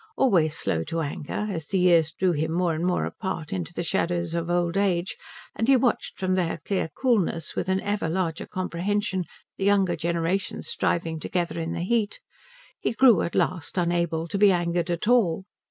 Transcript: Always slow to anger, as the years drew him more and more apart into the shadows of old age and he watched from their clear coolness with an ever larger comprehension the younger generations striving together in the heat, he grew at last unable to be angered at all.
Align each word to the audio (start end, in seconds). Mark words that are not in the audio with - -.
Always 0.17 0.57
slow 0.57 0.83
to 0.85 1.01
anger, 1.01 1.45
as 1.51 1.67
the 1.67 1.77
years 1.77 2.11
drew 2.11 2.31
him 2.31 2.51
more 2.51 2.73
and 2.73 2.83
more 2.83 3.05
apart 3.05 3.53
into 3.53 3.71
the 3.71 3.83
shadows 3.83 4.33
of 4.33 4.49
old 4.49 4.75
age 4.75 5.15
and 5.55 5.67
he 5.67 5.77
watched 5.77 6.17
from 6.19 6.33
their 6.33 6.57
clear 6.57 6.89
coolness 6.95 7.55
with 7.55 7.69
an 7.69 7.79
ever 7.81 8.09
larger 8.09 8.47
comprehension 8.47 9.25
the 9.59 9.65
younger 9.65 9.95
generations 9.95 10.67
striving 10.67 11.19
together 11.19 11.59
in 11.59 11.73
the 11.73 11.81
heat, 11.83 12.19
he 12.79 12.93
grew 12.93 13.21
at 13.21 13.35
last 13.35 13.77
unable 13.77 14.27
to 14.27 14.39
be 14.39 14.51
angered 14.51 14.89
at 14.89 15.07
all. 15.07 15.43